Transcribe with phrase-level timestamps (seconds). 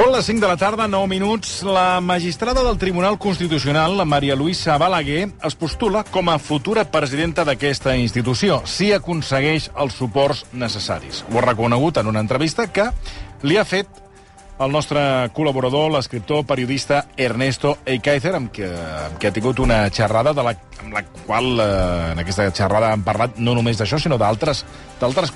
[0.00, 1.58] Són les 5 de la tarda, 9 minuts.
[1.60, 7.44] La magistrada del Tribunal Constitucional, la Maria Luisa Balaguer, es postula com a futura presidenta
[7.44, 11.20] d'aquesta institució, si aconsegueix els suports necessaris.
[11.28, 12.86] Ho ha reconegut en una entrevista que
[13.44, 14.00] li ha fet
[14.60, 15.02] el nostre
[15.36, 20.96] col·laborador, l'escriptor, periodista Ernesto Eikaizer, amb amb qui ha tingut una xerrada de la, amb
[20.96, 24.64] la qual eh, en aquesta xerrada han parlat no només d'això, sinó d'altres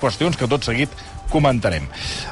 [0.00, 0.92] qüestions que tot seguit
[1.30, 1.86] comentarem.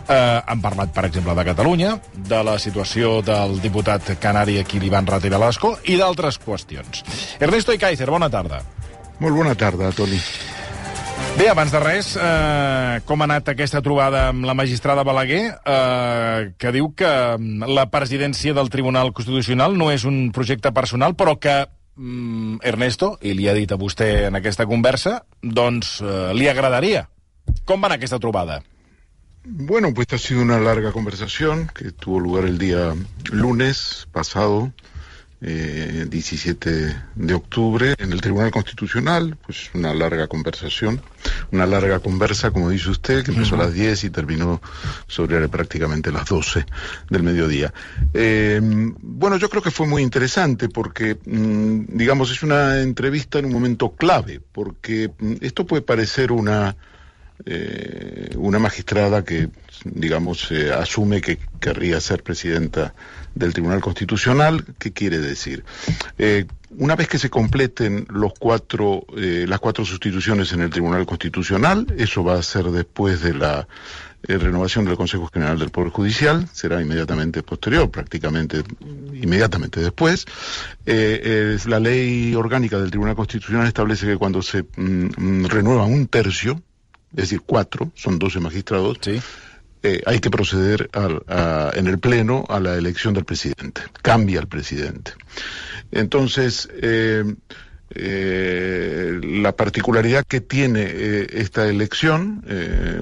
[0.08, 5.06] Eh, han parlat, per exemple, de Catalunya, de la situació del diputat canari aquí l'Ivan
[5.06, 7.04] Rati Velasco i d'altres qüestions.
[7.40, 8.62] Ernesto Eikaizer, bona tarda.
[9.22, 10.18] Molt bona tarda, Toni.
[11.38, 16.52] Bé, abans de res, eh, com ha anat aquesta trobada amb la magistrada Balaguer, eh,
[16.58, 21.38] que diu que mm, la presidència del Tribunal Constitucional no és un projecte personal, però
[21.40, 21.54] que
[21.96, 27.06] mm, Ernesto, i li ha dit a vostè en aquesta conversa, doncs eh, li agradaria.
[27.64, 28.60] Com va anar aquesta trobada?
[29.44, 32.94] Bueno, pues ha sido una larga conversación que tuvo lugar el día
[33.32, 34.72] lunes pasado
[35.44, 41.02] eh, 17 de octubre en el Tribunal Constitucional, pues una larga conversación,
[41.50, 44.62] una larga conversa, como dice usted, que empezó a las 10 y terminó
[45.08, 46.64] sobre prácticamente las 12
[47.10, 47.74] del mediodía.
[48.14, 53.46] Eh, bueno, yo creo que fue muy interesante porque, mm, digamos, es una entrevista en
[53.46, 56.76] un momento clave, porque mm, esto puede parecer una
[57.44, 59.48] eh, una magistrada que,
[59.84, 62.94] digamos, eh, asume que querría ser presidenta
[63.34, 64.64] del Tribunal Constitucional.
[64.78, 65.64] ¿Qué quiere decir?
[66.18, 66.46] Eh,
[66.78, 72.24] una vez que se completen los cuatro, las cuatro sustituciones en el Tribunal Constitucional, eso
[72.24, 73.68] va a ser después de la
[74.22, 78.62] renovación del Consejo General del Poder Judicial, será inmediatamente posterior, prácticamente
[79.12, 80.24] inmediatamente después.
[80.86, 86.62] La ley orgánica del Tribunal Constitucional establece que cuando se mm, mm, renueva un tercio,
[87.16, 89.20] es decir, cuatro, son doce magistrados, Sí.
[89.82, 93.82] eh, hay que proceder a- en el Pleno a la elección del presidente.
[94.02, 95.12] Cambia el presidente.
[95.90, 97.24] Entonces, eh,
[97.94, 102.44] eh, la particularidad que tiene esta elección,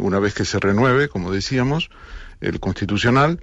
[0.00, 1.90] una vez que se renueve, como decíamos,
[2.40, 3.40] el constitucional,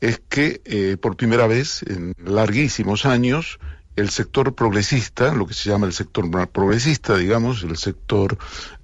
[0.00, 3.58] es que por primera vez en larguísimos años
[3.96, 8.36] el sector progresista, lo que se llama el sector progresista, digamos, el sector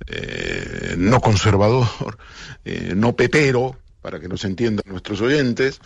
[0.06, 2.18] eh, no conservador,
[2.64, 5.80] eh, no pepero, para que nos entiendan nuestros oyentes,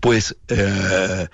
[0.00, 1.28] pues eh,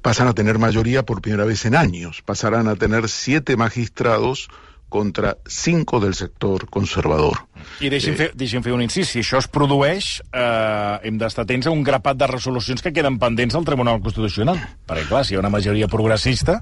[0.00, 2.22] pasan a tener mayoría por primera vez en años.
[2.22, 4.48] Pasarán a tener siete magistrados
[4.92, 7.40] contra cinco del sector conservador.
[7.80, 9.08] I deixi'm, fer, deixi'm fer un incís.
[9.14, 13.16] Si això es produeix, eh, hem d'estar atents a un grapat de resolucions que queden
[13.22, 14.60] pendents al Tribunal Constitucional.
[14.86, 16.60] Perquè, clar, si hi ha una majoria progressista...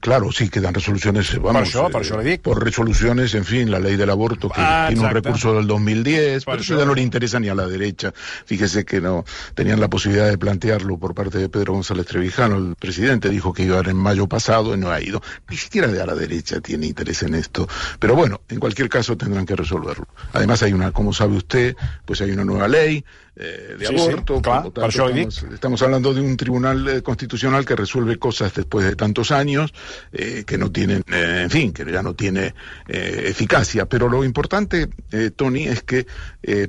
[0.00, 2.40] Claro, sí, quedan resoluciones, vamos, això, per això dic.
[2.40, 6.44] por resoluciones, en fin, la ley del aborto que Ah, tiene un recurso del 2010,
[6.44, 8.12] Per pero eso ya no le interesa ni a la derecha.
[8.46, 12.76] Fíjese que no tenían la posibilidad de plantearlo por parte de Pedro González Trevijano, el
[12.76, 15.20] presidente dijo que iba a ir en mayo pasado y no ha ido.
[15.50, 17.66] Ni siquiera de a la derecha tiene interés en esto.
[17.98, 20.06] Pero bueno, en cualquier caso tendrán que resolverlo.
[20.32, 23.04] Además hay una, como sabe usted, pues hay una nueva ley
[23.40, 24.42] eh, de Sí, sí, aborto.
[24.42, 28.84] clar, por tanto, estamos, estamos hablando de un tribunal eh, constitucional que resuelve cosas después
[28.84, 29.72] de tantos años
[30.12, 32.54] eh, que no tienen, eh, en fin, que ya no tiene
[32.88, 33.86] eh, eficacia.
[33.86, 36.06] Pero lo importante, eh, Tony, es que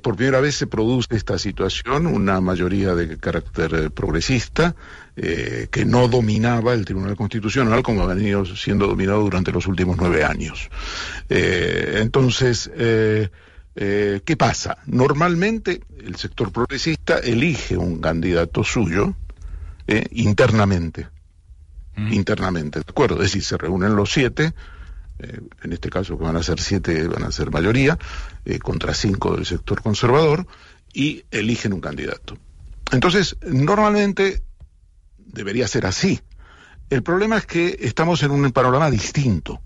[0.02, 4.76] por primera vez se produce esta situación, una mayoría de carácter progresista,
[5.16, 10.24] que no dominaba el Tribunal Constitucional como ha venido siendo dominado durante los últimos nueve
[10.24, 10.70] años.
[11.30, 14.78] Entonces, ¿qué pasa?
[14.86, 19.16] Normalmente el sector progresista elige un candidato suyo
[20.12, 21.08] internamente.
[22.12, 23.16] Internamente, ¿de acuerdo?
[23.16, 24.54] Es decir, se reúnen los siete,
[25.20, 27.98] eh, en este caso que van a ser siete, van a ser mayoría,
[28.46, 30.48] eh, contra cinco del sector conservador,
[30.94, 32.38] y eligen un candidato.
[32.92, 34.42] Entonces, normalmente
[35.18, 36.20] debería ser así.
[36.90, 39.62] El problema es que estamos en un panorama distinto,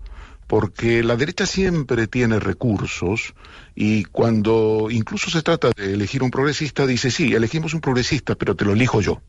[0.46, 3.34] porque la derecha siempre tiene recursos
[3.74, 8.54] y cuando incluso se trata de elegir un progresista, dice, sí, elegimos un progresista, pero
[8.54, 9.22] te lo elijo yo.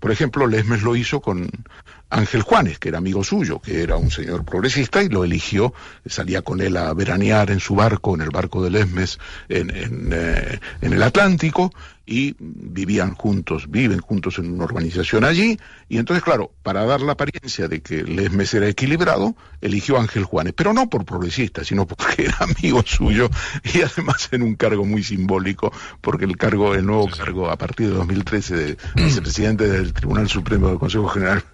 [0.00, 1.50] Por ejemplo, Lesmes lo hizo con
[2.10, 5.72] Ángel Juanes, que era amigo suyo, que era un señor progresista, y lo eligió,
[6.06, 9.18] salía con él a veranear en su barco, en el barco de Lesmes,
[9.48, 11.72] en, en, eh, en el Atlántico,
[12.10, 15.58] y vivían juntos, viven juntos en una urbanización allí,
[15.88, 20.24] y entonces, claro, para dar la apariencia de que Lesmes era equilibrado, eligió a Ángel
[20.24, 23.30] Juanes, pero no por progresista, sino porque era amigo suyo,
[23.72, 27.88] y además en un cargo muy simbólico, porque el cargo, el nuevo cargo a partir
[27.88, 31.44] de 2013 de vicepresidente del Tribunal Supremo del Consejo General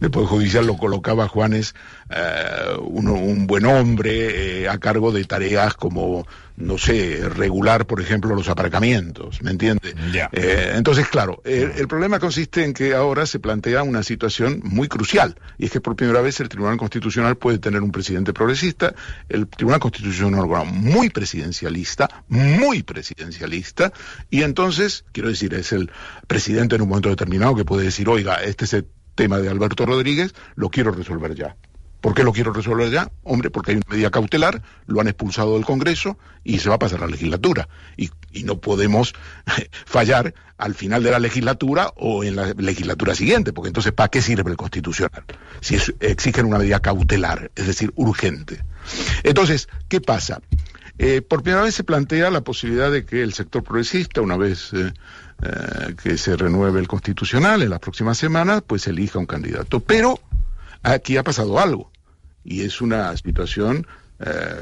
[0.00, 1.74] del Poder Judicial lo colocaba Juanes,
[2.08, 6.26] eh, uno- un buen hombre, eh, a cargo de tareas como
[6.56, 9.94] no sé, regular, por ejemplo, los aparcamientos, ¿me entiende?
[10.30, 15.36] Eh, entonces, claro, el, problema consiste en que ahora se plantea una situación muy crucial,
[15.56, 18.94] y es que por primera vez el Tribunal Constitucional puede tener un presidente progresista,
[19.30, 23.92] el Tribunal Constitucional muy presidencialista, muy presidencialista,
[24.28, 25.90] y entonces, quiero decir, es el
[26.26, 28.86] presidente en un momento determinado que puede decir, oiga, este es el
[29.20, 31.54] tema de Alberto Rodríguez, lo quiero resolver ya.
[32.00, 33.10] ¿Por qué lo quiero resolver ya?
[33.22, 36.78] Hombre, porque hay una medida cautelar, lo han expulsado del Congreso y se va a
[36.78, 37.68] pasar la legislatura.
[37.98, 38.08] Y,
[38.44, 39.12] no podemos
[39.84, 44.22] fallar al final de la legislatura o en la legislatura siguiente, porque entonces ¿para qué
[44.22, 45.24] sirve el Constitucional?
[45.60, 48.64] Si exigen una medida cautelar, es decir, urgente.
[49.22, 50.40] Entonces, ¿qué pasa?
[51.02, 54.70] Eh, por primera vez se plantea la posibilidad de que el sector progresista, una vez
[54.74, 54.92] eh,
[55.42, 59.80] eh, que se renueve el Constitucional en las próximas semanas, pues elija un candidato.
[59.80, 60.20] Pero
[60.82, 61.90] aquí ha pasado algo
[62.44, 63.86] y es una situación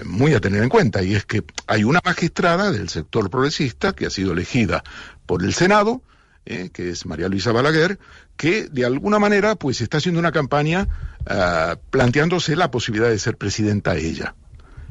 [0.05, 4.07] muy a tener en cuenta, y es que hay una magistrada del sector progresista que
[4.07, 4.85] ha sido elegida
[5.27, 6.01] por el Senado,
[6.45, 7.99] que es María Luisa Balaguer,
[8.37, 10.87] que de alguna manera pues está haciendo una campaña
[11.29, 14.37] eh, planteándose la posibilidad de ser presidenta ella.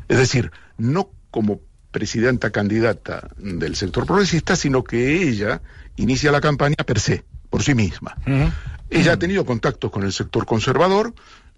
[0.10, 5.62] Es decir, no como presidenta candidata del sector progresista, sino que ella
[5.96, 8.16] inicia la campaña per se, por sí misma.
[8.90, 11.14] Ella ha tenido contactos con el sector conservador,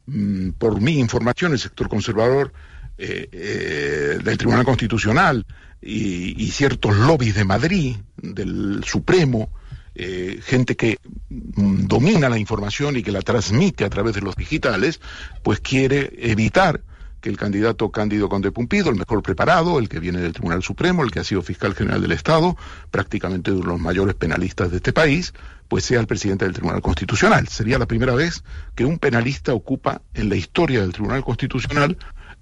[0.10, 2.52] Mm, por mi información, el sector conservador
[2.98, 5.46] eh, eh, del Tribunal Constitucional
[5.82, 9.50] y, ciertos lobbies de Madrid, del Supremo,
[9.96, 10.98] eh, gente que
[11.30, 15.00] mm, domina la información y que la transmite a través de los digitales,
[15.44, 16.82] pues quiere evitar
[17.22, 21.04] que el candidato Cándido Conde Pumpido, el mejor preparado, el que viene del Tribunal Supremo,
[21.04, 22.56] el que ha sido fiscal general del Estado,
[22.92, 25.34] prácticamente uno de los mayores penalistas de este país,
[25.68, 27.48] pues sea el presidente del Tribunal Constitucional.
[27.48, 28.44] Sería la primera vez
[28.76, 31.98] que un penalista ocupa en la historia del Tribunal Constitucional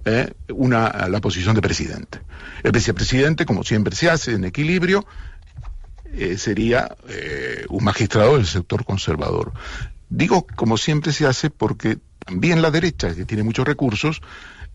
[0.05, 2.21] eh, una, la posición de presidente.
[2.63, 5.05] El vicepresidente, como siempre se hace en equilibrio,
[6.13, 9.51] eh, sería eh, un magistrado del sector conservador.
[10.09, 14.21] Digo como siempre se hace porque también la derecha, que tiene muchos recursos,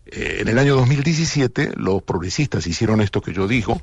[0.05, 3.81] en el año 2017 los progresistas hicieron esto que yo digo,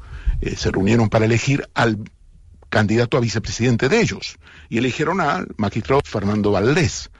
[0.56, 1.98] se reunieron para elegir al
[2.70, 4.38] candidato a vicepresidente de ellos
[4.68, 7.10] y eligieron al magistrado Fernando Valdés.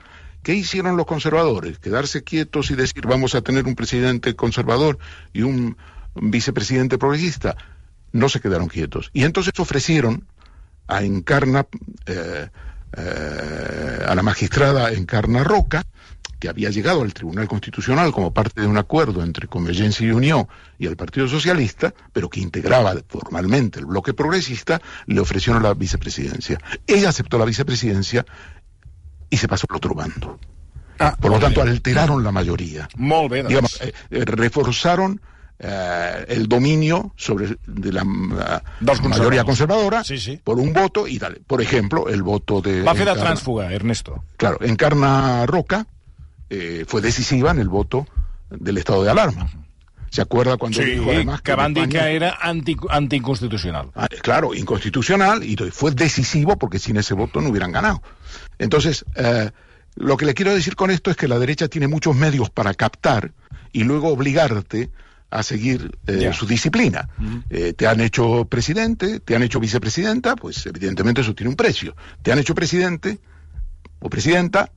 [0.41, 1.77] ¿Qué hicieron los conservadores?
[1.77, 4.97] Quedarse quietos y decir vamos a tener un presidente conservador
[5.33, 5.77] y un
[6.15, 7.55] vicepresidente progresista.
[8.11, 9.11] No se quedaron quietos.
[9.13, 10.27] Y entonces ofrecieron
[10.87, 11.67] a Encarna,
[12.07, 12.49] eh,
[12.97, 15.85] eh, a la magistrada Encarna Roca,
[16.41, 20.47] que había llegado al Tribunal Constitucional como parte de un acuerdo entre Convergencia y Unión
[20.79, 26.59] y el Partido Socialista, pero que integraba formalmente el bloque progresista, le ofrecieron la vicepresidencia.
[26.87, 28.25] Ella aceptó la vicepresidencia
[29.29, 30.39] y se pasó al otro bando.
[30.97, 32.89] Ah, Por lo tanto, alteraron la mayoría.
[32.95, 35.21] Digamos, eh, eh, reforzaron
[35.59, 40.03] eh, el dominio sobre de la mayoría conservadora
[40.43, 41.39] por un voto y tal.
[41.45, 42.81] Por ejemplo, el voto de...
[42.81, 44.23] Va a la transfuga, Ernesto.
[44.37, 45.85] Claro, Encarna Roca,
[46.53, 48.05] eh, fue decisiva en el voto
[48.49, 49.49] del estado de alarma.
[50.09, 51.55] ¿Se acuerda cuando dijo además que,
[51.87, 53.89] que era anti, anticonstitucional?
[53.95, 58.03] Ah, claro, inconstitucional y fue decisivo porque sin ese voto no hubieran ganado.
[58.59, 59.49] Entonces, eh,
[59.95, 62.73] lo que le quiero decir con esto es que la derecha tiene muchos medios para
[62.73, 63.31] captar
[63.71, 64.89] y luego obligarte
[65.29, 67.07] a seguir eh, su disciplina.
[67.49, 71.95] te han hecho presidente, te han hecho vicepresidenta, pues evidentemente eso tiene un precio.
[72.21, 73.19] Te han hecho presidente
[74.01, 74.69] o presidenta,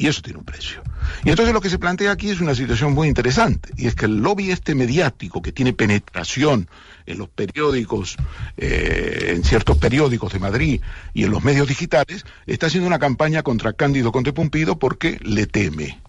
[0.00, 0.82] y eso tiene un precio.
[1.24, 4.06] Y entonces lo que se plantea aquí es una situación muy interesante, y es que
[4.06, 6.70] el lobby este mediático que tiene penetración
[7.04, 8.16] en los periódicos,
[8.56, 10.80] eh, en ciertos periódicos de Madrid
[11.12, 15.46] y en los medios digitales, está haciendo una campaña contra Cándido Conte Pumpido porque le
[15.46, 16.00] teme.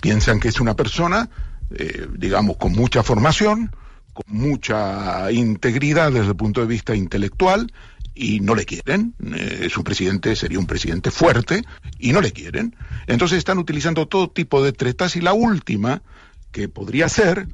[0.00, 1.28] Piensan que es una persona,
[1.76, 3.74] eh, digamos, con mucha formación,
[4.12, 7.72] con mucha integridad desde el punto de vista intelectual,
[8.16, 9.14] y no le quieren.
[9.22, 11.62] Eh, es un presidente, sería un presidente fuerte
[11.98, 12.74] y no le quieren.
[13.06, 16.02] Entonces están utilizando todo tipo de tretas y la última
[16.50, 17.46] que podría ser,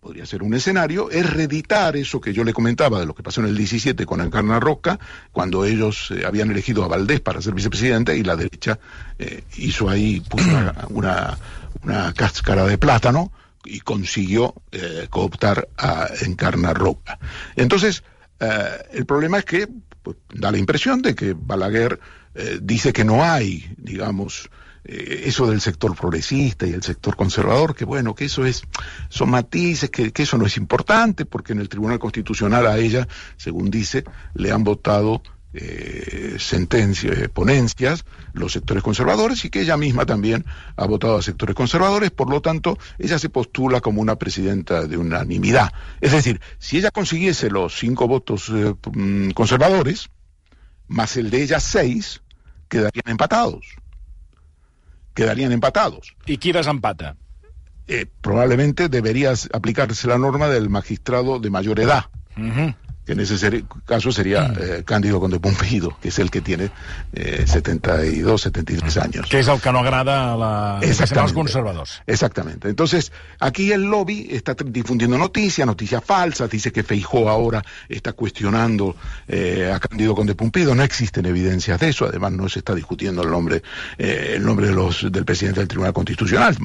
[0.00, 3.40] podría ser un escenario, es reeditar eso que yo le comentaba de lo que pasó
[3.40, 4.98] en el 17 con Encarna Roca,
[5.30, 8.80] cuando ellos eh, habían elegido a Valdés para ser vicepresidente y la derecha
[9.20, 10.20] eh, hizo ahí,
[10.90, 11.38] una,
[11.84, 13.32] una, cáscara de plátano
[13.64, 14.54] y consiguió
[15.10, 17.18] cooptar a Encarna Roca.
[17.54, 18.02] Entonces,
[18.92, 19.68] el problema es que
[20.32, 22.00] da la impresión de que Balaguer
[22.34, 24.50] eh, dice que no hay, digamos,
[24.84, 28.62] eh, eso del sector progresista y el sector conservador, que bueno, que eso es,
[29.08, 33.70] son matices, que, eso no es importante, porque en el Tribunal Constitucional a ella, según
[33.70, 35.22] dice, le han votado
[35.54, 40.44] eh, sentencias, eh, ponencias, los sectores conservadores y que ella misma también
[40.76, 44.98] ha votado a sectores conservadores, por lo tanto, ella se postula como una presidenta de
[44.98, 45.72] unanimidad.
[46.02, 50.10] Es decir, si ella consiguiese los cinco votos eh, mm, conservadores,
[50.86, 52.20] más el de ella seis,
[52.68, 53.66] quedarían empatados.
[55.14, 56.14] Quedarían empatados.
[56.26, 57.16] ¿Y quién empata?
[57.86, 62.10] Eh, probablemente debería aplicarse la norma del magistrado de mayor edad
[63.08, 64.56] que en ese caso sería mm.
[64.60, 66.70] eh, Cándido Conde Pumpido, que es el que tiene
[67.14, 69.26] eh, 72, 73 años.
[69.30, 70.80] Que es el que no agrada a, la...
[71.22, 72.02] los conservadores.
[72.06, 72.68] Exactamente.
[72.68, 73.10] Entonces,
[73.40, 78.94] aquí el lobby está difundiendo noticias, noticias falsas, dice que Feijó ahora está cuestionando
[79.26, 83.22] eh, a Cándido Conde Pumpido, no existen evidencias de eso, además no se está discutiendo
[83.22, 83.62] el nombre,
[83.96, 86.58] eh, el nombre de los, del presidente del Tribunal Constitucional.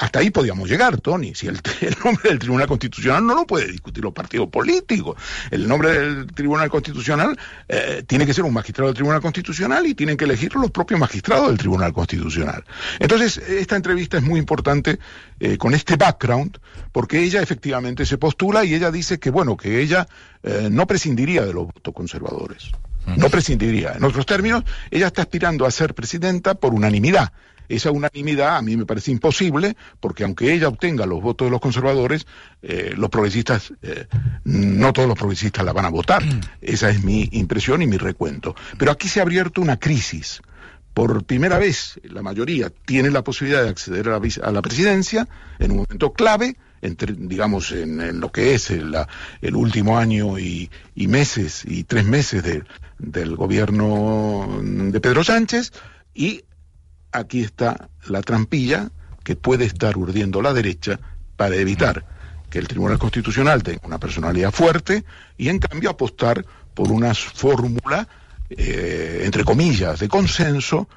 [0.00, 1.34] Hasta ahí podíamos llegar, Tony.
[1.34, 1.60] Si el,
[2.02, 5.16] nombre del Tribunal Constitucional no lo puede discutir los partidos políticos.
[5.50, 7.38] El nombre del Tribunal Constitucional
[7.68, 10.98] eh, tiene que ser un magistrado del Tribunal Constitucional y tienen que elegirlo los propios
[10.98, 12.64] magistrados del Tribunal Constitucional.
[12.98, 14.98] Entonces, esta entrevista es muy importante
[15.38, 16.56] eh, con este background,
[16.92, 20.08] porque ella efectivamente se postula y ella dice que, bueno, que ella
[20.42, 22.70] eh, no prescindiría de los votos conservadores.
[23.16, 23.92] No prescindiría.
[23.92, 27.32] En otros términos, ella está aspirando a ser presidenta por unanimidad.
[27.70, 31.60] Esa unanimidad a mí me parece imposible, porque aunque ella obtenga los votos de los
[31.60, 32.26] conservadores,
[32.62, 34.06] eh, los progresistas, eh,
[34.42, 36.24] no todos los progresistas la van a votar.
[36.60, 38.56] Esa es mi impresión y mi recuento.
[38.76, 40.42] Pero aquí se ha abierto una crisis.
[40.94, 45.28] Por primera vez, la mayoría tiene la posibilidad de acceder a la, presidencia
[45.60, 48.96] en un momento clave, entre, digamos, en, lo que es el,
[49.54, 52.42] último año y, meses y tres meses
[52.98, 55.70] del gobierno de Pedro Sánchez,
[56.12, 56.42] y
[57.12, 58.90] aquí está la trampilla
[59.24, 60.98] que puede estar urdiendo la derecha
[61.36, 62.04] para evitar
[62.50, 65.04] que el Tribunal Constitucional tenga una personalidad fuerte
[65.38, 68.06] y en cambio apostar por una fórmula,
[68.50, 70.88] eh, entre comillas, de consenso,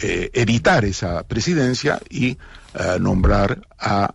[0.00, 2.38] eh, evitar esa presidencia y eh,
[2.98, 4.12] nombrar a,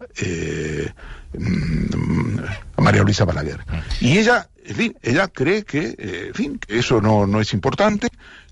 [1.37, 2.39] mm,
[2.77, 3.59] a, María Luisa Balaguer.
[3.99, 5.95] Y ella, en fin, ella cree que,
[6.27, 8.07] en fin, que eso no, no es importante,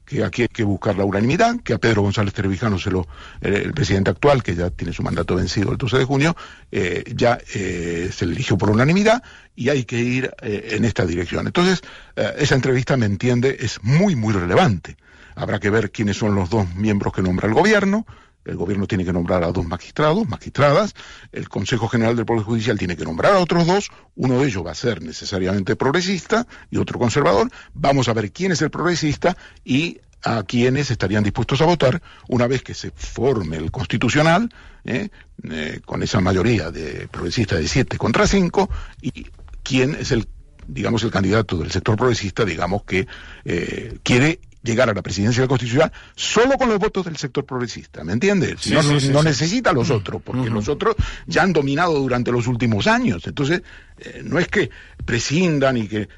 [0.09, 3.07] que aquí hay que buscar la unanimidad, que a Pedro González Trevijano se lo,
[3.41, 6.35] el, presidente actual, que ya tiene su mandato vencido el 12 de junio,
[6.71, 9.21] eh, ya eh, se eligió por unanimidad
[9.55, 11.45] y hay que ir eh, en esta dirección.
[11.45, 11.81] Entonces,
[12.15, 14.97] esa entrevista, me entiende, es muy, muy relevante.
[15.35, 18.05] Habrá que ver quiénes son los dos miembros que nombra el gobierno,
[18.49, 20.93] el gobierno tiene que nombrar a dos magistrados, magistradas,
[21.31, 24.65] el Consejo General del Poder Judicial tiene que nombrar a otros dos, uno de ellos
[24.65, 29.37] va a ser necesariamente progresista y otro conservador, vamos a ver quién es el progresista
[29.63, 34.53] y a quienes estarían dispuestos a votar una vez que se forme el constitucional,
[34.83, 35.09] ¿eh?
[35.49, 38.69] Eh, con esa mayoría de progresistas de siete contra cinco,
[39.01, 39.27] y
[39.63, 40.27] quién es el
[40.71, 43.07] digamos, el candidato del sector progresista, digamos, que
[43.43, 47.45] eh, quiere llegar a la presidencia de la Constitucional solo con los votos del sector
[47.45, 48.69] progresista, ¿me entiendes?
[49.11, 50.95] no, necesita a los otros, porque los otros
[51.27, 53.25] ya han dominado durante los últimos años.
[53.27, 53.61] Entonces,
[53.99, 54.69] eh, no es que
[55.05, 56.09] prescindan y que,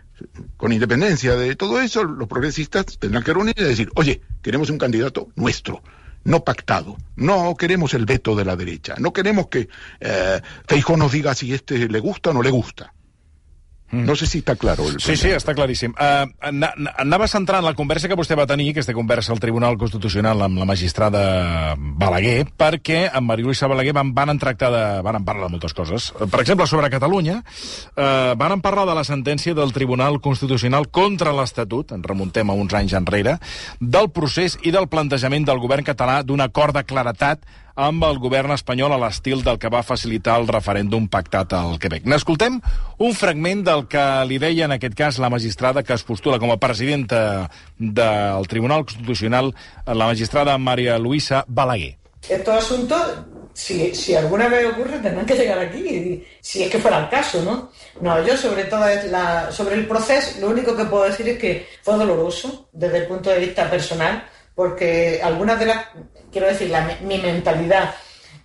[0.57, 4.77] con independencia de todo eso, los progresistas tendrán que reunir y decir, oye, queremos un
[4.77, 5.81] candidato nuestro
[6.23, 6.97] no pactado.
[7.15, 8.95] No queremos el veto de la derecha.
[8.99, 9.69] No queremos que
[9.99, 12.93] eh, Feijó nos diga si este le gusta o no le gusta.
[13.91, 14.05] Mm.
[14.07, 14.77] No sé si està clar.
[14.79, 15.93] El sí, sí, està claríssim.
[15.99, 16.31] Uh,
[17.03, 20.67] anava centrant la conversa que vostè va tenir, aquesta conversa al Tribunal Constitucional amb la
[20.69, 24.83] magistrada Balaguer, perquè amb Maria Luisa Balaguer van, van tractar de...
[25.03, 26.11] van parlar de moltes coses.
[26.21, 31.91] Per exemple, sobre Catalunya, uh, van parlar de la sentència del Tribunal Constitucional contra l'Estatut,
[31.91, 33.37] en remuntem a uns anys enrere,
[33.79, 37.43] del procés i del plantejament del govern català d'un acord de claretat
[37.75, 42.05] amb el govern espanyol a l'estil del que va facilitar el referèndum pactat al Quebec.
[42.05, 42.59] N'escoltem
[42.99, 46.51] un fragment del que li deia en aquest cas la magistrada que es postula com
[46.51, 49.53] a presidenta del Tribunal Constitucional,
[49.85, 51.97] la magistrada María Luisa Balaguer.
[52.29, 53.01] Estos asuntos,
[53.53, 57.41] si, si alguna vez ocurre, tendrán que llegar aquí, si es que fuera el caso,
[57.41, 57.71] ¿no?
[57.99, 61.39] No, yo sobre todo es la, sobre el proceso, lo único que puedo decir es
[61.39, 64.23] que fue doloroso desde el punto de vista personal,
[64.55, 65.85] porque algunas de las,
[66.31, 67.93] quiero decir, mi mentalidad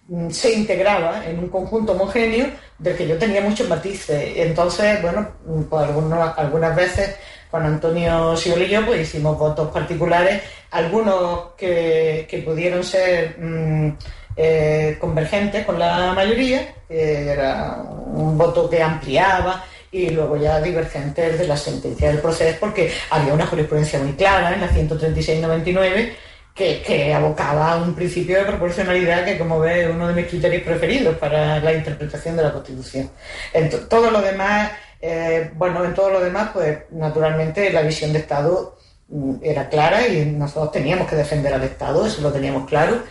[0.08, 2.48] mm, se integraba en un conjunto homogéneo
[2.78, 4.34] del que yo tenía muchos matices.
[4.36, 5.28] Entonces, bueno,
[5.68, 5.88] pues
[6.36, 7.16] algunas veces
[7.50, 13.96] con Antonio Siol y yo pues hicimos votos particulares, algunos que, pudieron ser mm,
[14.36, 21.38] eh, convergentes con la mayoría, que era un voto que ampliaba, y luego ya divergentes
[21.38, 26.12] de la sentencia del proceso, porque había una jurisprudencia muy clara en la 136-99
[26.54, 30.26] que, que, abocaba a un principio de proporcionalidad que, como ve, es uno de mis
[30.26, 33.10] criterios preferidos para la interpretación de la Constitución.
[33.52, 38.20] En todo lo demás, eh, bueno, en todo lo demás, pues naturalmente la visión de
[38.20, 38.78] Estado
[39.08, 43.02] mm, era clara y nosotros teníamos que defender al Estado, eso lo teníamos claro.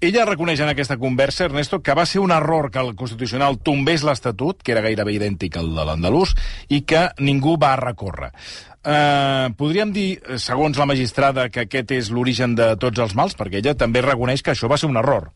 [0.00, 4.04] Ella reconeix en aquesta conversa, Ernesto, que va ser un error que el Constitucional tombés
[4.04, 6.34] l'Estatut, que era gairebé idèntic al de l'andalús,
[6.68, 8.32] i que ningú va recórrer.
[8.84, 13.36] Uh, podríem dir, segons la magistrada, que aquest és l'origen de tots els mals?
[13.38, 15.30] Perquè ella també reconeix que això va ser un error.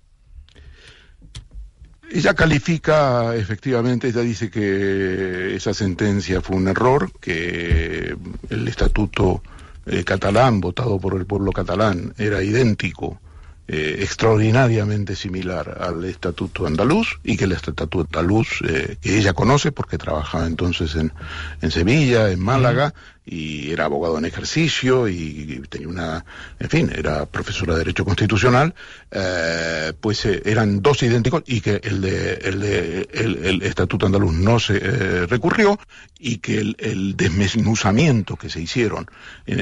[2.08, 8.14] Ella califica, efectivamente, ella dice que esa sentencia fue un error, que
[8.48, 9.42] el estatuto
[9.86, 13.20] eh, catalán, votado por el pueblo catalán, era idéntico
[13.68, 19.72] eh, extraordinariamente similar al Estatuto andaluz y que el Estatuto andaluz, eh, que ella conoce
[19.72, 21.12] porque trabajaba entonces en,
[21.60, 22.94] en Sevilla, en Málaga,
[23.30, 26.24] y era abogado en ejercicio y tenía una,
[26.58, 28.74] en fin, era profesora de Derecho Constitucional,
[29.10, 34.32] eh, pues eh, eran dos idénticos y que el de el, de, el, Estatuto andaluz
[34.32, 35.78] no se eh, recurrió
[36.18, 39.06] y que el, el, desmenuzamiento que se hicieron,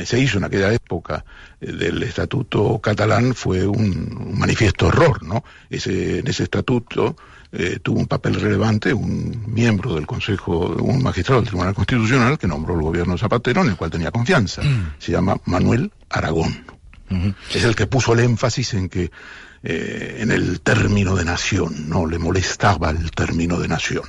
[0.04, 1.25] se hizo en aquella época
[1.61, 5.42] eh, del Estatuto catalán fue un, un manifiesto error, ¿no?
[5.70, 7.16] Ese, en ese estatuto
[7.53, 12.47] eh, tuvo un papel relevante un miembro del Consejo, un magistrado del Tribunal Constitucional que
[12.47, 14.62] nombró el gobierno Zapatero, en el cual tenía confianza.
[14.62, 14.95] Mm.
[14.99, 16.65] Se llama Manuel Aragón.
[17.11, 17.35] Uh -huh.
[17.55, 19.11] Es el que puso el énfasis en que
[19.68, 24.04] eh, en el término de nación, no le molestaba el término de nación.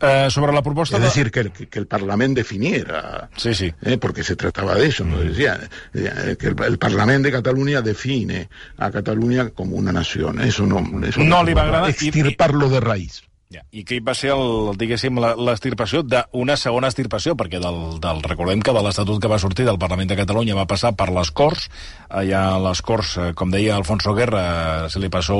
[0.00, 0.96] Uh, sobre la proposta...
[0.96, 3.72] Es decir, que el, que el Parlament definiera, sí, sí.
[3.82, 5.20] Eh, porque se trataba de eso, ¿no?
[5.20, 5.60] decía
[5.92, 8.48] eh, que el, el Parlament de Cataluña define
[8.78, 10.40] a Cataluña como una nación.
[10.40, 11.90] Eso no, eso no, no li va agradar.
[11.90, 13.22] Extirparlo de raïs.
[13.52, 13.64] Ja.
[13.70, 18.72] I que va ser, el, diguéssim, l'estirpació d'una segona estirpació, perquè del, del, recordem que
[18.72, 21.68] de l'Estatut que va sortir del Parlament de Catalunya va passar per les Corts,
[22.08, 25.36] allà a les Corts, eh, com deia Alfonso Guerra, se li passó...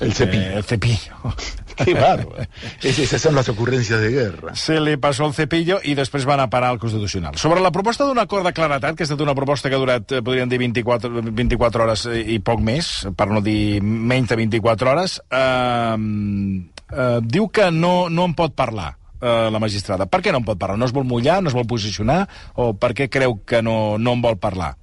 [0.00, 0.52] El cepillo.
[0.52, 1.34] Eh, el cepillo.
[1.84, 2.46] Qué bárbaro.
[2.82, 4.54] Esas son las ocurrencias de guerra.
[4.54, 7.38] Se li passó el cepillo i després van a parar al Constitucional.
[7.38, 10.10] Sobre la proposta d'un acord de claretat, que ha estat una proposta que ha durat,
[10.12, 14.90] eh, podríem dir, 24, 24 hores i poc més, per no dir menys de 24
[14.90, 15.94] hores, eh,
[16.92, 20.06] eh, diu que no, no en pot parlar eh, la magistrada.
[20.06, 20.78] Per què no en pot parlar?
[20.78, 24.16] No es vol mullar, no es vol posicionar, o per què creu que no, no
[24.18, 24.76] en vol parlar?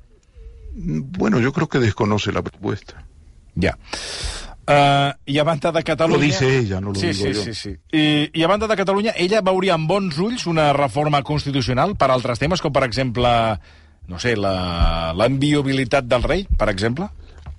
[0.76, 3.06] Bueno, yo creo que desconoce la propuesta.
[3.56, 3.78] Ja.
[4.68, 6.18] Uh, I a banda de Catalunya...
[6.18, 7.44] Lo dice ella, no lo sí, digo sí, yo.
[7.44, 7.76] Sí, sí.
[7.92, 12.10] I, I a banda de Catalunya, ella veuria amb bons ulls una reforma constitucional per
[12.10, 13.30] altres temes, com per exemple,
[14.10, 17.12] no sé, la, la inviolabilitat del rei, per exemple?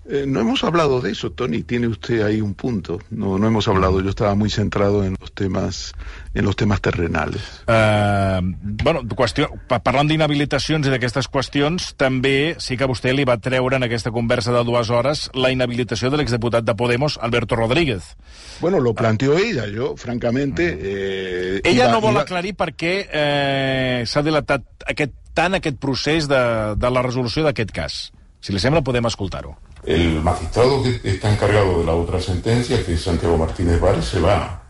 [0.09, 1.63] Eh, no hemos hablado de eso, Tony.
[1.63, 3.01] Tiene usted ahí un punto.
[3.11, 4.01] No, no hemos hablado.
[4.01, 5.95] Yo estaba muy centrado en los temas,
[6.35, 7.43] en los temas terrenales.
[7.67, 13.81] Uh, bueno, qüestió, parlant d'inhabilitacions i d'aquestes qüestions, també sí que vostè li va treure
[13.81, 18.15] en aquesta conversa de dues hores la inhabilitació de l'exdiputat de Podemos, Alberto Rodríguez.
[18.61, 19.43] Bueno, lo planteó uh.
[19.43, 19.67] ella.
[19.67, 20.71] Yo, francamente...
[20.71, 22.23] Eh, ella iba, no vol iba...
[22.23, 26.43] aclarir per què eh, s'ha dilatat aquest, tant aquest procés de,
[26.79, 28.05] de la resolució d'aquest cas.
[28.39, 29.57] Si li sembla, podem escoltar-ho.
[29.87, 34.19] El magistrado que está encargado de la otra sentencia, que es Santiago Martínez Vares, se
[34.19, 34.61] va.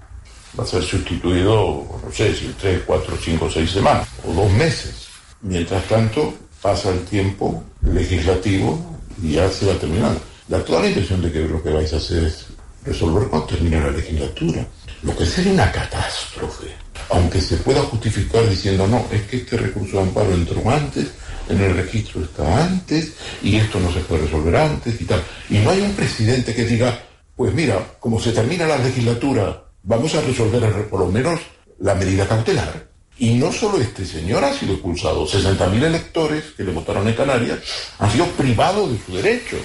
[0.58, 5.08] Va a ser sustituido, no sé, si tres, cuatro, cinco, seis semanas o dos meses.
[5.40, 8.78] Mientras tanto, pasa el tiempo legislativo
[9.22, 10.20] y ya se va terminando.
[10.48, 12.46] La impresión de que lo que vais a hacer es
[12.84, 14.66] resolver cuando termine la legislatura.
[15.02, 16.68] Lo que sería una catástrofe.
[17.10, 21.06] Aunque se pueda justificar diciendo, no, es que este recurso de amparo entró antes,
[21.48, 25.22] en el registro está antes y esto no se puede resolver antes y tal.
[25.50, 26.98] Y no hay un presidente que diga,
[27.34, 31.40] pues mira, como se termina la legislatura, vamos a resolver por lo menos
[31.78, 32.88] la medida cautelar.
[33.18, 37.60] Y no solo este señor ha sido expulsado, 60.000 electores que le votaron en Canarias
[37.98, 39.56] han sido privados de su derecho.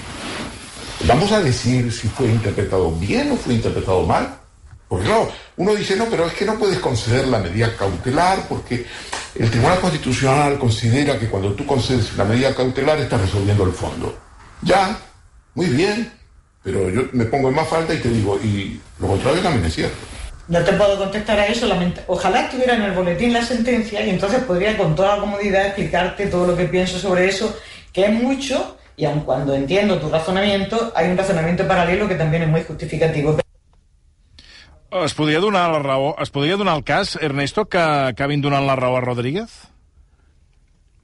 [1.05, 4.40] Vamos a decir si fue interpretado bien o fue interpretado mal.
[4.91, 8.85] Porque claro, uno dice, no, pero es que no puedes conceder la medida cautelar porque
[9.35, 14.13] el Tribunal Constitucional considera que cuando tú concedes una medida cautelar estás resolviendo el fondo.
[14.61, 14.99] Ya,
[15.55, 16.11] muy bien,
[16.61, 19.75] pero yo me pongo en más falta y te digo, y lo contrario también es
[19.75, 19.95] cierto.
[20.49, 21.69] No te puedo contestar a eso,
[22.07, 26.47] ojalá estuviera en el boletín la sentencia y entonces podría con toda comodidad explicarte todo
[26.47, 27.57] lo que pienso sobre eso,
[27.93, 32.43] que es mucho, y aun cuando entiendo tu razonamiento, hay un razonamiento paralelo que también
[32.43, 33.37] es muy justificativo.
[34.91, 38.75] Es podria donar la raó, es podria donar el cas, Ernesto, que acabin donant la
[38.75, 39.71] raó a Rodríguez?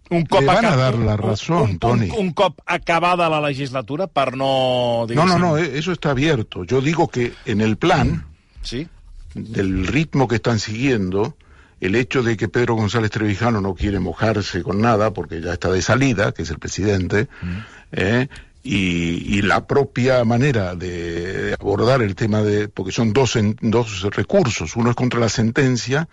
[0.10, 2.10] Un cop Le van a dar la razón, un, un, Tony.
[2.10, 5.06] Un, un cop acabada la legislatura per no...
[5.10, 6.64] No, no, no, eso está abierto.
[6.64, 8.26] Yo digo que en el plan
[8.62, 8.88] ¿Sí?
[9.34, 11.38] del ritmo que están siguiendo,
[11.80, 15.70] el hecho de que Pedro González Trevijano no quiere mojarse con nada, porque ya está
[15.70, 17.58] de salida, que es el presidente, mm.
[17.94, 18.30] eh,
[18.68, 24.02] y, y, la propia manera de abordar el tema de, porque son dos, en, dos
[24.12, 26.10] recursos, uno es contra la sentencia,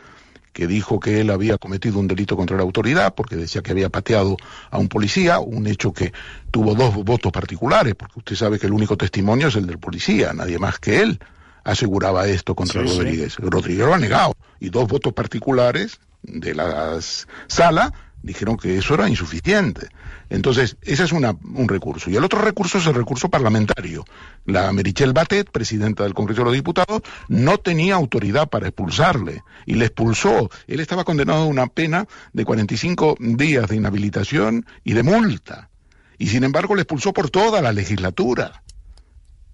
[0.53, 3.89] que dijo que él había cometido un delito contra la autoridad porque decía que había
[3.89, 4.37] pateado
[4.71, 6.13] a un policía, un hecho que
[6.53, 10.33] tuvo dos votos particulares, porque usted sabe que el único testimonio es el del policía,
[10.33, 11.19] nadie más que él
[11.65, 12.99] aseguraba esto contra Sí, sí.
[12.99, 13.37] Rodríguez.
[13.39, 16.99] Rodríguez lo ha negado y dos votos particulares de la
[17.49, 17.93] sala
[18.25, 19.89] dijeron que eso era insuficiente.
[20.31, 22.11] Entonces, ese es un recurso.
[22.11, 24.05] Y el otro recurso es el recurso parlamentario.
[24.47, 29.75] La Merichel Batet, presidenta del Congreso de los Diputados, no tenía autoridad para expulsarle y
[29.75, 30.51] le expulsó.
[30.67, 35.69] Él estaba condenado a una pena de 45 días de inhabilitación y de multa.
[36.17, 38.63] Y sin embargo le expulsó por toda la legislatura.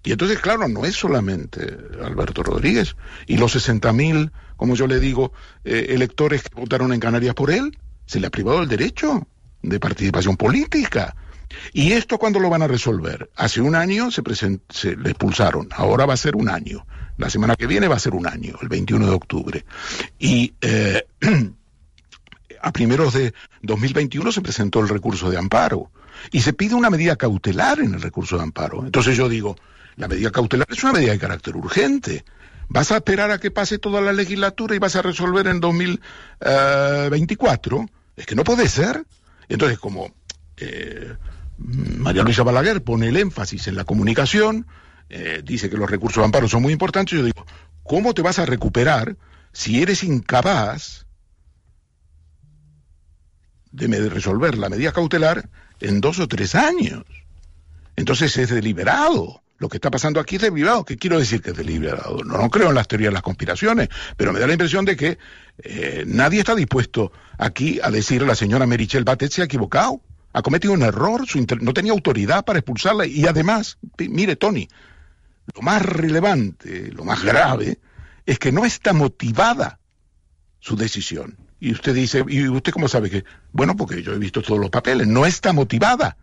[0.03, 2.95] Y entonces, claro, no es solamente Alberto Rodríguez
[3.27, 7.77] y los 60.000, como yo le digo, eh, electores que votaron en Canarias por él,
[8.11, 9.25] se le ha privado el derecho
[9.61, 11.15] de participación política.
[11.71, 13.31] ¿Y esto cuándo lo van a resolver?
[13.37, 14.21] Hace un año se,
[14.67, 16.85] se le expulsaron, ahora va a ser un año.
[17.17, 19.63] La semana que viene va a ser un año, el 21 de octubre.
[20.19, 21.05] Y eh,
[22.61, 25.89] a primeros de 2021 se presentó el recurso de amparo
[26.33, 28.83] y se pide una medida cautelar en el recurso de amparo.
[28.83, 29.55] Entonces yo digo,
[29.95, 32.25] la medida cautelar es una medida de carácter urgente.
[32.67, 37.87] ¿Vas a esperar a que pase toda la legislatura y vas a resolver en 2024?
[38.21, 39.03] Es que no puede ser.
[39.49, 40.13] Entonces, como
[40.57, 41.15] eh,
[41.57, 44.67] María Luisa Balaguer pone el énfasis en la comunicación,
[45.09, 47.47] eh, dice que los recursos de amparo son muy importantes, yo digo,
[47.81, 49.17] ¿cómo te vas a recuperar
[49.53, 51.07] si eres incapaz
[53.71, 57.03] de resolver la medida cautelar en dos o tres años.
[57.95, 59.41] Entonces es deliberado.
[59.61, 60.83] Lo que está pasando aquí es deliberado.
[60.83, 62.23] ¿Qué quiero decir que es deliberado?
[62.25, 64.95] No, no creo en las teorías de las conspiraciones, pero me da la impresión de
[64.95, 65.19] que
[65.59, 70.01] eh, nadie está dispuesto aquí a decir a la señora Merichel Batet se ha equivocado.
[70.33, 71.25] Ha cometido un error,
[71.61, 74.67] no tenía autoridad para expulsarla y además, mire Tony,
[75.53, 77.77] lo más relevante, lo más grave,
[78.25, 79.79] es que no está motivada
[80.59, 81.37] su decisión.
[81.59, 83.25] Y usted dice, ¿y usted cómo sabe que?
[83.51, 86.17] Bueno, porque yo he visto todos los papeles, no está motivada.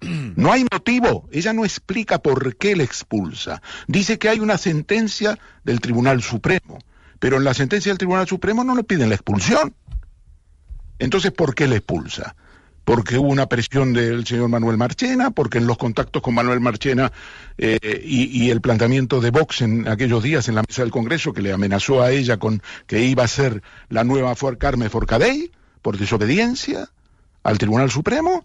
[0.36, 1.28] No hay motivo.
[1.32, 3.62] Ella no explica por qué le expulsa.
[3.86, 6.78] Dice que hay una sentencia del Tribunal Supremo,
[7.18, 9.74] pero en la sentencia del Tribunal Supremo no le piden la expulsión.
[10.98, 12.36] Entonces, ¿por qué le expulsa?
[12.84, 17.12] Porque hubo una presión del señor Manuel Marchena, porque en los contactos con Manuel Marchena
[17.56, 21.40] eh, y, el planteamiento de Vox en aquellos días en la mesa del Congreso, que
[21.40, 25.96] le amenazó a ella con que iba a ser la nueva For Carme Forcadell, por
[25.98, 26.88] desobediencia
[27.42, 28.44] al Tribunal Supremo,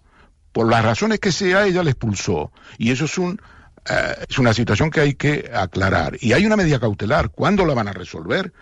[0.52, 2.52] por las razones que sea, ella le expulsó.
[2.78, 3.40] Y eso es un
[3.88, 6.16] eh, es una situación que hay que aclarar.
[6.20, 7.30] Y hay una medida cautelar.
[7.30, 8.52] ¿Cuándo la van a resolver?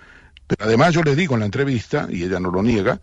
[0.47, 3.01] Pero además yo le digo en la entrevista, y ella no lo niega,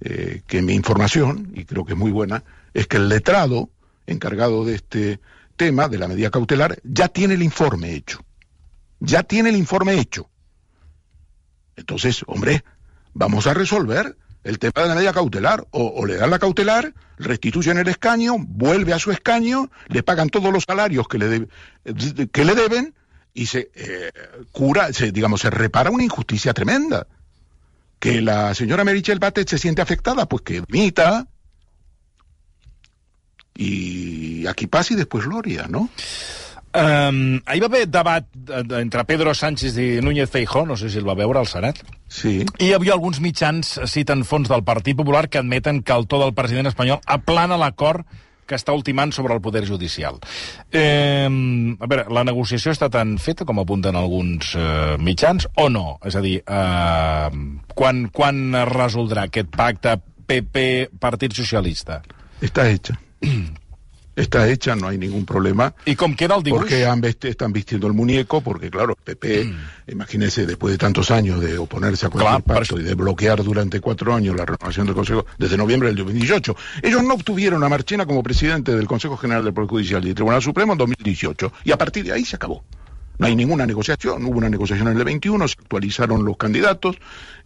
[0.00, 2.42] eh, que mi información, y creo que es muy buena,
[2.74, 3.70] es que el letrado
[4.06, 5.20] encargado de este
[5.56, 8.24] tema, de la medida cautelar, ya tiene el informe hecho.
[9.00, 10.28] Ya tiene el informe hecho.
[11.76, 12.64] Entonces, hombre,
[13.14, 15.66] vamos a resolver el tema de la medida cautelar.
[15.70, 20.52] O, le dan la cautelar, restituyen el escaño, vuelve a su escaño, le pagan todos
[20.52, 21.48] los salarios que le,
[22.28, 22.94] que le deben
[23.34, 24.12] y se eh,
[24.50, 27.06] cura, digamos, se repara una injusticia tremenda.
[27.98, 31.28] Que la señora Merichel Batet se siente afectada, pues que dimita.
[33.54, 35.88] Y aquí paz y después gloria, ¿no?
[36.72, 40.96] Um, ahir va haver debat eh, entre Pedro Sánchez i Núñez Feijó, no sé si
[40.98, 42.44] el va veure al Senat, Sí.
[42.58, 46.18] i hi havia alguns mitjans citen fons del Partit Popular que admeten que el to
[46.20, 48.06] del president espanyol aplana l'acord
[48.46, 50.16] que està ultimant sobre el poder judicial.
[50.72, 55.98] Eh, a veure, la negociació està tan feta com apunten alguns eh, mitjans o no?
[56.04, 57.30] És a dir, eh,
[57.74, 62.02] quan, quan es resoldrà aquest pacte PP-Partit Socialista?
[62.40, 62.98] Está hecha.
[64.14, 65.74] Está hecha, no hay ningún problema.
[65.86, 66.62] I com queda el dibuix?
[66.64, 69.54] Porque han vest- están vistiendo el muñeco, porque claro, el PP,
[69.88, 73.80] imagínense, después de tantos años de oponerse a cualquier Claro, pacto y de bloquear durante
[73.80, 78.04] cuatro años la renovación del Consejo, desde noviembre del 2018, ellos no obtuvieron a Marchena
[78.04, 81.72] como presidente del Consejo General del Poder Judicial y del Tribunal Supremo en 2018, y
[81.72, 82.64] a partir de ahí se acabó.
[83.18, 86.96] No hay ninguna negociación, hubo una negociación en el 21, se actualizaron los candidatos,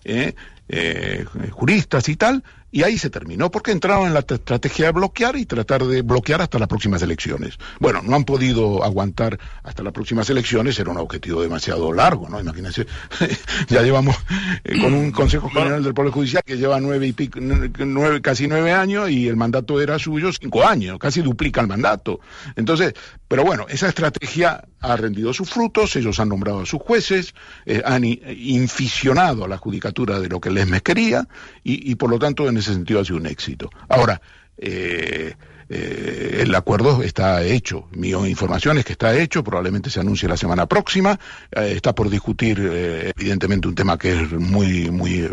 [0.04, 0.34] eh,
[0.68, 2.42] eh, juristas y tal,
[2.76, 6.42] y ahí se terminó, porque entraron en la estrategia de bloquear y tratar de bloquear
[6.42, 7.56] hasta las próximas elecciones.
[7.80, 12.38] Bueno, no han podido aguantar hasta las próximas elecciones, era un objetivo demasiado largo, ¿no?
[12.38, 12.86] Imagínense,
[13.68, 14.14] ya llevamos
[14.62, 18.46] eh, con un Consejo General del Poder Judicial que lleva nueve y pico, nueve, casi
[18.46, 22.20] nueve años y el mandato era suyo cinco años, casi duplica el mandato.
[22.56, 22.92] Entonces,
[23.26, 27.34] pero bueno, esa estrategia ha rendido sus frutos, ellos han nombrado a sus jueces,
[27.64, 31.26] eh, han inficionado a la judicatura de lo que Lesmes quería
[31.64, 33.70] y, y por lo tanto en ese sentido ha sido un éxito.
[33.88, 34.20] Ahora,
[34.58, 35.34] eh,
[35.68, 37.88] eh, el acuerdo está hecho.
[37.92, 41.18] Mi información es que está hecho, probablemente se anuncie la semana próxima.
[41.50, 45.28] Eh, está por discutir, evidentemente, un tema que es muy, muy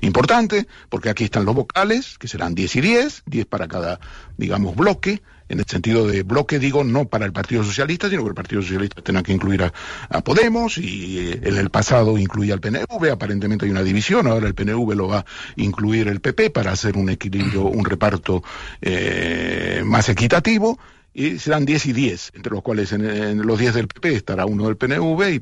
[0.00, 4.00] importante, porque aquí están los vocales, que serán 10 y 10, 10 para cada,
[4.36, 5.22] digamos, bloque.
[5.52, 8.62] En el sentido de bloque, digo, no para el Partido Socialista, sino que el Partido
[8.62, 9.72] Socialista tenga que incluir a,
[10.08, 14.46] a Podemos y eh, en el pasado incluía al PNV, aparentemente hay una división, ahora
[14.46, 15.24] el PNV lo va a
[15.56, 18.42] incluir el PP para hacer un equilibrio, un reparto
[18.80, 20.78] eh, más equitativo
[21.12, 24.46] y serán 10 y 10, entre los cuales en, en los 10 del PP estará
[24.46, 25.40] uno del PNV y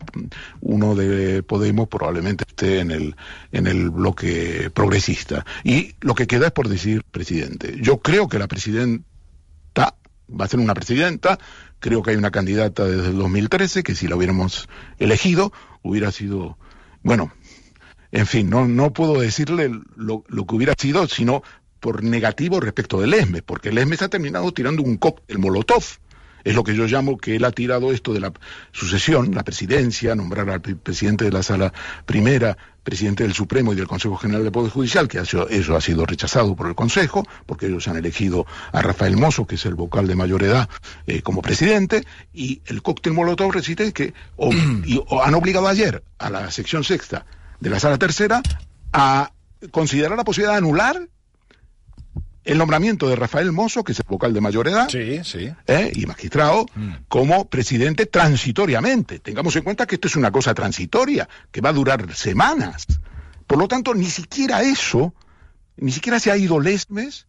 [0.63, 3.15] uno de Podemos probablemente esté en el,
[3.53, 5.47] en el bloque progresista.
[5.63, 7.77] Y lo que queda es por decir presidente.
[7.81, 9.95] Yo creo que la presidenta
[10.31, 11.39] va a ser una presidenta,
[11.79, 16.59] creo que hay una candidata desde el 2013 que si la hubiéramos elegido hubiera sido,
[17.03, 17.33] bueno,
[18.13, 21.43] en fin, no, no puedo decirle lo, que hubiera sido, sino
[21.79, 25.85] por negativo respecto del ESME, porque el ESME se ha terminado tirando un cóctel Molotov.
[26.45, 28.33] Es lo que yo llamo que él ha tirado esto de la
[28.73, 31.73] sucesión, la presidencia, nombrar al pre- presidente de la sala
[32.07, 36.07] primera, presidente del Supremo y del Consejo General del Poder Judicial, que eso ha sido
[36.07, 40.07] rechazado por el Consejo, porque ellos han elegido a Rafael Mozo, que es el vocal
[40.07, 40.69] de mayor edad,
[41.07, 44.51] eh, como presidente, y el cóctel Molotov resiste que o-
[44.87, 47.27] y- o han obligado ayer a la sección sexta
[47.61, 48.43] de la sala tercera
[48.93, 49.31] a
[49.71, 51.09] considerar la posibilidad de anular
[52.45, 55.53] el nombramiento de Rafael Mozo, que es el vocal de mayor edad, Sí, sí.
[55.67, 55.93] ¿eh?
[55.95, 56.67] y magistrado,
[57.09, 59.19] como presidente transitoriamente.
[59.19, 62.87] Tengamos en cuenta que esto es una cosa transitoria, que va a durar semanas.
[63.47, 65.15] Por lo tanto, ni siquiera eso,
[65.77, 67.27] ni siquiera se ha ido Lesmes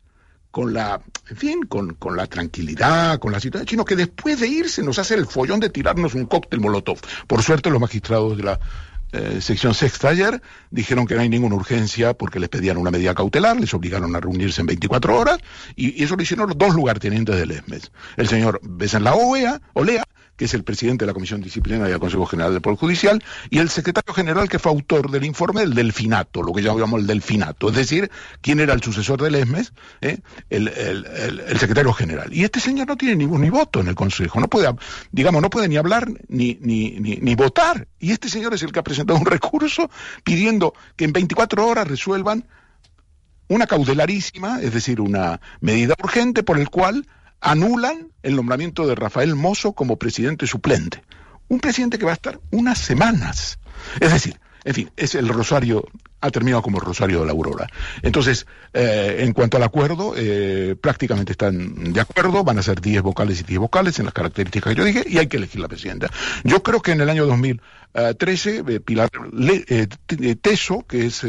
[0.50, 4.48] con la, en fin, con, con la tranquilidad, con la situación, sino que después de
[4.48, 7.00] irse nos hace el follón de tirarnos un cóctel molotov.
[7.28, 8.60] Por suerte los magistrados de la
[9.14, 13.14] eh, sección sexta ayer dijeron que no hay ninguna urgencia porque les pedían una medida
[13.14, 15.40] cautelar, les obligaron a reunirse en 24 horas
[15.76, 17.92] y, eso lo hicieron los dos lugartenientes del ESMES.
[18.18, 20.04] El señor Besenla Olea, Olea,
[20.36, 23.60] que es el presidente de la Comisión Disciplinaria del Consejo General del Poder Judicial, y
[23.60, 27.70] el secretario general que fue autor del informe, el delfinato, lo que llamamos el delfinato,
[27.70, 28.10] es decir,
[28.42, 30.20] quién era el sucesor del ESMES, ¿eh?
[30.50, 32.34] el, secretario general.
[32.34, 34.74] Y este señor no tiene ningún ni voto en el Consejo, no puede,
[35.12, 37.88] digamos, no puede ni hablar ni, ni, ni, ni votar.
[38.00, 39.90] Y este señor es el que ha presentado un recurso
[40.24, 42.46] pidiendo que en 24 horas resuelvan
[43.48, 47.06] una cautelarísima, es decir, una medida urgente por el cual
[47.42, 51.04] anulan el nombramiento de Rafael Mozo como presidente suplente.
[51.48, 53.60] Un presidente que va a estar unas semanas.
[54.00, 55.84] Es decir, en fin, es el Rosario,
[56.22, 57.68] ha terminado como el Rosario de la Aurora.
[58.04, 63.02] Entonces, eh, en cuanto al acuerdo, eh, prácticamente están de acuerdo, van a ser 10
[63.02, 65.68] vocales y 10 vocales en las características que yo dije, y hay que elegir la
[65.68, 66.12] presidenta.
[66.44, 71.26] Yo creo que en el año 2013, eh, Pilar Le- eh, eh, Teso, que es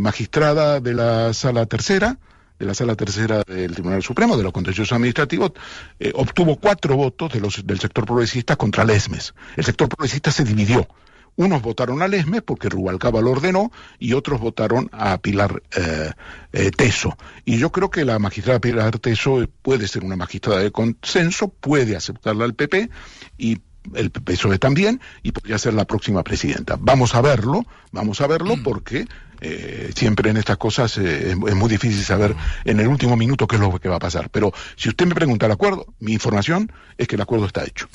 [0.00, 2.18] magistrada de la sala tercera,
[2.62, 5.50] de la sala tercera del Tribunal Supremo, de los contenciosos administrativos,
[5.98, 9.34] eh, obtuvo cuatro votos del sector progresista contra Lesmes.
[9.56, 10.86] El sector progresista se dividió.
[11.34, 16.12] Unos votaron a Lesmes porque Rubalcaba lo ordenó y otros votaron a Pilar eh,
[16.52, 17.16] eh, Teso.
[17.44, 21.96] Y yo creo que la magistrada Pilar Teso puede ser una magistrada de consenso, puede
[21.96, 22.90] aceptarla al PP
[23.38, 23.60] y
[23.94, 26.76] el PSOE también y podría ser la próxima presidenta.
[26.78, 29.06] Vamos a verlo, vamos a verlo porque
[29.40, 33.56] eh, siempre en estas cosas eh, es, muy difícil saber en el último minuto qué
[33.56, 34.30] es lo que va a pasar.
[34.30, 37.88] Pero si usted me pregunta el acuerdo, mi información es que el acuerdo está hecho.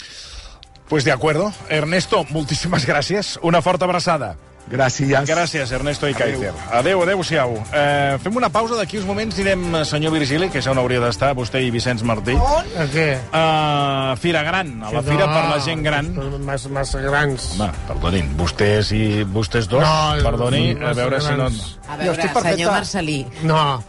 [0.89, 1.53] Pues de acuerdo.
[1.69, 3.37] Ernesto, moltíssimes gràcies.
[3.41, 4.37] Una forta abraçada.
[4.69, 5.15] Gràcies.
[5.29, 6.51] Gràcies, Ernesto i Kaiser.
[6.75, 7.53] Adéu, adéu-siau.
[7.71, 10.99] Eh, fem una pausa, d'aquí uns moments anirem, eh, senyor Virgili, que és on hauria
[10.99, 13.17] d'estar, vostè i Vicenç Martí, A què?
[13.31, 16.11] a Fira Gran, a la Fira per la gent gran.
[16.43, 17.53] Massa, massa grans.
[17.57, 21.37] Va, perdonin, vostès i vostès dos, No, perdoni, a veure si no...
[21.37, 21.77] grans.
[21.87, 23.25] A Jo veure, senyor Marcelí.
[23.43, 23.83] No,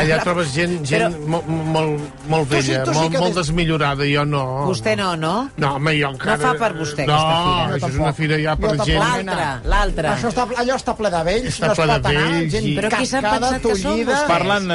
[0.00, 2.00] allà trobes gent, gent però- molt, molt,
[2.32, 4.42] molt Tu sí, vella, tu sí molt, que molt des- desmillorada, jo no.
[4.68, 5.50] Vostè no, no?
[5.56, 6.38] No, home, jo encara...
[6.38, 7.66] fa per vostè, no, aquesta fira.
[7.68, 8.98] No, això és una fira ja per Jo gent...
[9.02, 10.14] L'altra, l'altra.
[10.16, 12.74] Això està, allò està ple de vells, Està no es pot anar, vells gent i-
[12.78, 14.26] Però qui s'ha pensat que són vostès?
[14.28, 14.66] Parlen,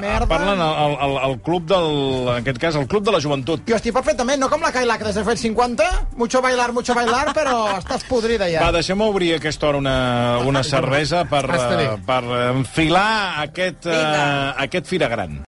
[0.00, 0.26] merda.
[0.30, 1.90] parlen al, al, al club del...
[2.26, 3.62] En aquest cas, el club de la joventut.
[3.68, 5.84] Jo estic perfectament, no com la Kaila, que des de fet 50,
[6.16, 8.60] mucho bailar, mucho bailar, però estàs podrida ja.
[8.64, 9.96] Va, deixem obrir a aquesta hora una,
[10.46, 12.22] una cervesa per, eh, per
[12.54, 14.45] enfilar aquest, Vinga.
[14.66, 15.38] Aquest Fira Gran.